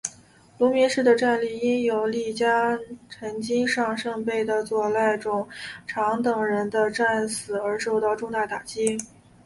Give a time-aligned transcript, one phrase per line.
[0.57, 5.47] 芦名氏的战力因有力家臣金上盛备和佐濑种
[5.85, 8.97] 常等人的战死而受到重大打击。